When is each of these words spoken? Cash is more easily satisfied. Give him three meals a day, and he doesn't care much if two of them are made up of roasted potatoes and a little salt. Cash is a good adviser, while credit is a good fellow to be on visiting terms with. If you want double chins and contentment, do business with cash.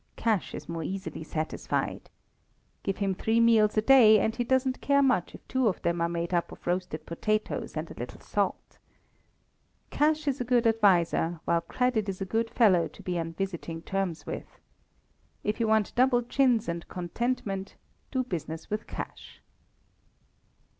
Cash 0.15 0.55
is 0.55 0.67
more 0.67 0.81
easily 0.81 1.23
satisfied. 1.23 2.09
Give 2.81 2.97
him 2.97 3.13
three 3.13 3.39
meals 3.39 3.77
a 3.77 3.83
day, 3.83 4.17
and 4.19 4.35
he 4.35 4.43
doesn't 4.43 4.81
care 4.81 5.03
much 5.03 5.35
if 5.35 5.47
two 5.47 5.67
of 5.67 5.79
them 5.83 6.01
are 6.01 6.09
made 6.09 6.33
up 6.33 6.51
of 6.51 6.65
roasted 6.65 7.05
potatoes 7.05 7.77
and 7.77 7.91
a 7.91 7.93
little 7.93 8.19
salt. 8.19 8.79
Cash 9.91 10.27
is 10.27 10.41
a 10.41 10.43
good 10.43 10.65
adviser, 10.65 11.39
while 11.45 11.61
credit 11.61 12.09
is 12.09 12.19
a 12.19 12.25
good 12.25 12.49
fellow 12.49 12.87
to 12.87 13.03
be 13.03 13.19
on 13.19 13.33
visiting 13.33 13.83
terms 13.83 14.25
with. 14.25 14.57
If 15.43 15.59
you 15.59 15.67
want 15.67 15.93
double 15.93 16.23
chins 16.23 16.67
and 16.67 16.87
contentment, 16.87 17.75
do 18.09 18.23
business 18.23 18.71
with 18.71 18.87
cash. 18.87 19.39